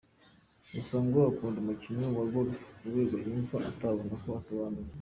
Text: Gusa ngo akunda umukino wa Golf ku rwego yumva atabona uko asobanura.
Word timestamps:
Gusa 0.73 0.95
ngo 1.05 1.17
akunda 1.31 1.57
umukino 1.63 2.05
wa 2.17 2.23
Golf 2.33 2.57
ku 2.75 2.83
rwego 2.89 3.15
yumva 3.25 3.55
atabona 3.69 4.11
uko 4.17 4.29
asobanura. 4.41 4.89